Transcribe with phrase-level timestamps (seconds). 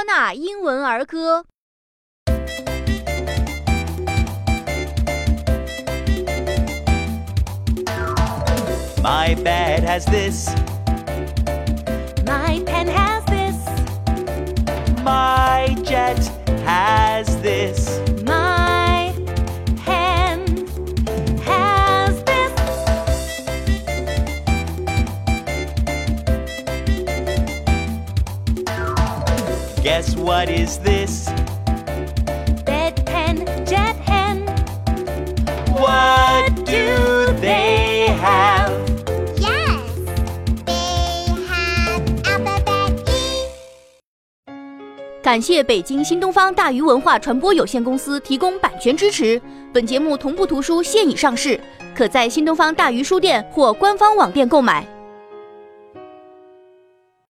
[0.00, 1.44] 托纳英文儿歌》。
[9.02, 10.48] My bed has this.
[12.24, 13.56] My pen has this.
[15.04, 16.18] My jet
[29.83, 31.27] Guess what is this?
[32.63, 34.45] Bed pen, jet hen.
[35.73, 38.69] What do they have?
[39.37, 39.81] Yes,
[40.67, 43.47] they have alphabet E.
[45.23, 49.41] 感谢北京新东方大鱼文化传播有限公司提供版权支持。
[49.73, 51.59] 本节目同步图书现已上市，
[51.95, 54.85] 可在新东方大鱼书店或官方网店购买。